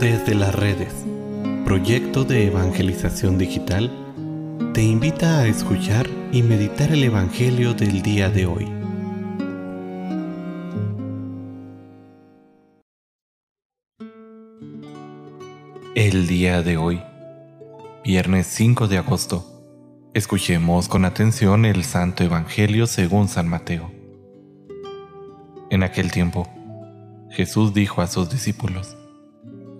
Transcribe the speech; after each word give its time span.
Desde 0.00 0.34
las 0.34 0.52
redes, 0.52 0.92
proyecto 1.64 2.24
de 2.24 2.48
evangelización 2.48 3.38
digital, 3.38 3.92
te 4.74 4.82
invita 4.82 5.38
a 5.38 5.46
escuchar 5.46 6.08
y 6.32 6.42
meditar 6.42 6.90
el 6.90 7.04
Evangelio 7.04 7.74
del 7.74 8.02
día 8.02 8.28
de 8.28 8.46
hoy. 8.46 8.68
El 15.94 16.26
día 16.26 16.62
de 16.62 16.76
hoy, 16.76 17.00
viernes 18.04 18.48
5 18.48 18.88
de 18.88 18.98
agosto, 18.98 19.46
escuchemos 20.12 20.88
con 20.88 21.04
atención 21.04 21.64
el 21.64 21.84
Santo 21.84 22.24
Evangelio 22.24 22.88
según 22.88 23.28
San 23.28 23.48
Mateo. 23.48 23.92
En 25.70 25.84
aquel 25.84 26.10
tiempo, 26.10 26.48
Jesús 27.30 27.72
dijo 27.72 28.02
a 28.02 28.08
sus 28.08 28.28
discípulos, 28.28 28.96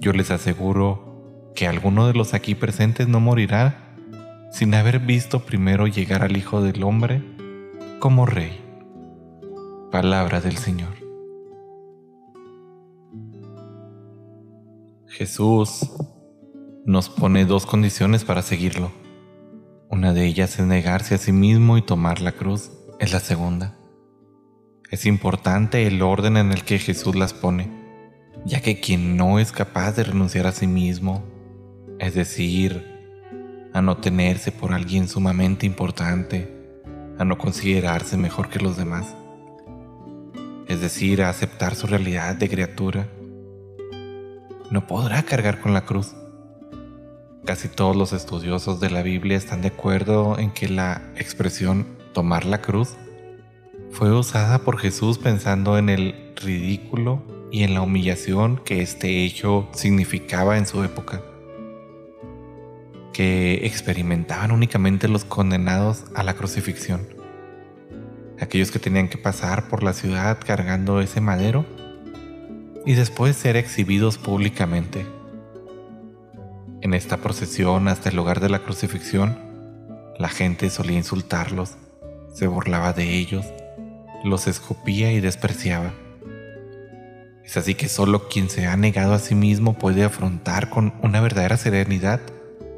Yo 0.00 0.12
les 0.12 0.30
aseguro 0.30 1.52
que 1.56 1.66
alguno 1.66 2.06
de 2.06 2.14
los 2.14 2.32
aquí 2.32 2.54
presentes 2.54 3.08
no 3.08 3.18
morirá 3.18 3.96
sin 4.52 4.72
haber 4.74 5.00
visto 5.00 5.40
primero 5.40 5.88
llegar 5.88 6.22
al 6.22 6.36
Hijo 6.36 6.62
del 6.62 6.84
Hombre 6.84 7.20
como 7.98 8.24
Rey. 8.24 8.64
Palabra 9.90 10.40
del 10.40 10.56
Señor. 10.56 10.94
Jesús 15.08 15.90
nos 16.86 17.08
pone 17.08 17.44
dos 17.44 17.66
condiciones 17.66 18.24
para 18.24 18.42
seguirlo. 18.42 18.92
Una 19.90 20.12
de 20.12 20.26
ellas 20.26 20.60
es 20.60 20.66
negarse 20.66 21.16
a 21.16 21.18
sí 21.18 21.32
mismo 21.32 21.76
y 21.76 21.82
tomar 21.82 22.20
la 22.20 22.32
cruz. 22.32 22.70
Es 23.00 23.12
la 23.12 23.20
segunda. 23.20 23.76
Es 24.92 25.06
importante 25.06 25.88
el 25.88 26.02
orden 26.02 26.36
en 26.36 26.52
el 26.52 26.62
que 26.62 26.78
Jesús 26.78 27.16
las 27.16 27.34
pone 27.34 27.77
ya 28.48 28.62
que 28.62 28.80
quien 28.80 29.18
no 29.18 29.38
es 29.38 29.52
capaz 29.52 29.92
de 29.92 30.04
renunciar 30.04 30.46
a 30.46 30.52
sí 30.52 30.66
mismo, 30.66 31.22
es 31.98 32.14
decir, 32.14 32.82
a 33.74 33.82
no 33.82 33.98
tenerse 33.98 34.52
por 34.52 34.72
alguien 34.72 35.06
sumamente 35.06 35.66
importante, 35.66 36.50
a 37.18 37.26
no 37.26 37.36
considerarse 37.36 38.16
mejor 38.16 38.48
que 38.48 38.58
los 38.58 38.78
demás, 38.78 39.14
es 40.66 40.80
decir, 40.80 41.22
a 41.22 41.28
aceptar 41.28 41.74
su 41.74 41.86
realidad 41.86 42.36
de 42.36 42.48
criatura, 42.48 43.06
no 44.70 44.86
podrá 44.86 45.22
cargar 45.24 45.60
con 45.60 45.74
la 45.74 45.84
cruz. 45.84 46.14
Casi 47.44 47.68
todos 47.68 47.96
los 47.96 48.14
estudiosos 48.14 48.80
de 48.80 48.88
la 48.88 49.02
Biblia 49.02 49.36
están 49.36 49.60
de 49.60 49.68
acuerdo 49.68 50.38
en 50.38 50.52
que 50.52 50.70
la 50.70 51.02
expresión 51.16 51.86
tomar 52.14 52.46
la 52.46 52.62
cruz 52.62 52.94
fue 53.90 54.10
usada 54.10 54.60
por 54.60 54.78
Jesús 54.78 55.18
pensando 55.18 55.76
en 55.76 55.90
el 55.90 56.32
ridículo 56.36 57.37
y 57.50 57.62
en 57.62 57.74
la 57.74 57.82
humillación 57.82 58.60
que 58.64 58.82
este 58.82 59.24
hecho 59.24 59.68
significaba 59.72 60.58
en 60.58 60.66
su 60.66 60.82
época, 60.84 61.22
que 63.12 63.66
experimentaban 63.66 64.50
únicamente 64.50 65.08
los 65.08 65.24
condenados 65.24 66.04
a 66.14 66.22
la 66.22 66.34
crucifixión, 66.34 67.06
aquellos 68.40 68.70
que 68.70 68.78
tenían 68.78 69.08
que 69.08 69.18
pasar 69.18 69.68
por 69.68 69.82
la 69.82 69.92
ciudad 69.92 70.38
cargando 70.44 71.00
ese 71.00 71.20
madero 71.20 71.64
y 72.86 72.94
después 72.94 73.36
ser 73.36 73.56
exhibidos 73.56 74.18
públicamente. 74.18 75.06
En 76.80 76.94
esta 76.94 77.16
procesión 77.16 77.88
hasta 77.88 78.10
el 78.10 78.16
lugar 78.16 78.40
de 78.40 78.50
la 78.50 78.60
crucifixión, 78.60 79.36
la 80.18 80.28
gente 80.28 80.70
solía 80.70 80.96
insultarlos, 80.96 81.76
se 82.32 82.46
burlaba 82.46 82.92
de 82.92 83.14
ellos, 83.14 83.46
los 84.24 84.46
escupía 84.46 85.12
y 85.12 85.20
despreciaba. 85.20 85.92
Es 87.48 87.56
así 87.56 87.74
que 87.74 87.88
solo 87.88 88.28
quien 88.28 88.50
se 88.50 88.66
ha 88.66 88.76
negado 88.76 89.14
a 89.14 89.18
sí 89.18 89.34
mismo 89.34 89.72
puede 89.72 90.04
afrontar 90.04 90.68
con 90.68 90.92
una 91.02 91.22
verdadera 91.22 91.56
serenidad 91.56 92.20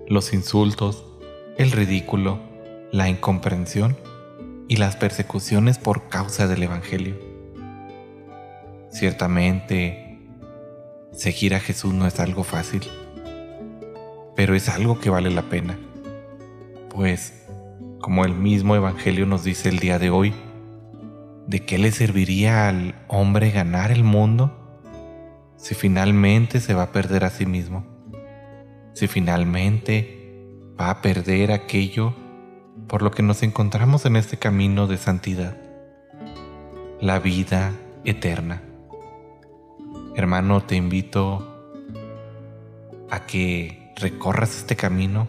los 0.06 0.32
insultos, 0.32 1.04
el 1.58 1.72
ridículo, 1.72 2.38
la 2.92 3.08
incomprensión 3.08 3.96
y 4.68 4.76
las 4.76 4.94
persecuciones 4.94 5.78
por 5.78 6.08
causa 6.08 6.46
del 6.46 6.62
Evangelio. 6.62 7.18
Ciertamente, 8.92 10.20
seguir 11.10 11.56
a 11.56 11.60
Jesús 11.60 11.92
no 11.92 12.06
es 12.06 12.20
algo 12.20 12.44
fácil, 12.44 12.86
pero 14.36 14.54
es 14.54 14.68
algo 14.68 15.00
que 15.00 15.10
vale 15.10 15.30
la 15.30 15.42
pena, 15.42 15.80
pues, 16.90 17.44
como 18.00 18.24
el 18.24 18.34
mismo 18.34 18.76
Evangelio 18.76 19.26
nos 19.26 19.42
dice 19.42 19.68
el 19.68 19.80
día 19.80 19.98
de 19.98 20.10
hoy, 20.10 20.32
¿de 21.48 21.58
qué 21.66 21.76
le 21.76 21.90
serviría 21.90 22.68
al 22.68 22.94
hombre 23.08 23.50
ganar 23.50 23.90
el 23.90 24.04
mundo 24.04 24.58
si 25.60 25.74
finalmente 25.74 26.58
se 26.58 26.72
va 26.72 26.84
a 26.84 26.92
perder 26.92 27.22
a 27.24 27.30
sí 27.30 27.44
mismo, 27.44 27.84
si 28.94 29.06
finalmente 29.06 30.56
va 30.80 30.88
a 30.90 31.02
perder 31.02 31.52
aquello 31.52 32.14
por 32.88 33.02
lo 33.02 33.10
que 33.10 33.22
nos 33.22 33.42
encontramos 33.42 34.06
en 34.06 34.16
este 34.16 34.38
camino 34.38 34.86
de 34.86 34.96
santidad, 34.96 35.56
la 37.00 37.18
vida 37.18 37.72
eterna. 38.04 38.62
Hermano, 40.16 40.62
te 40.62 40.76
invito 40.76 41.46
a 43.10 43.26
que 43.26 43.92
recorras 43.96 44.56
este 44.56 44.76
camino 44.76 45.28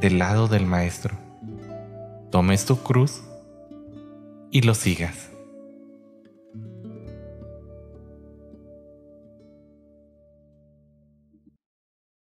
del 0.00 0.18
lado 0.18 0.48
del 0.48 0.64
Maestro, 0.64 1.14
tomes 2.30 2.64
tu 2.64 2.78
cruz 2.78 3.22
y 4.50 4.62
lo 4.62 4.74
sigas. 4.74 5.30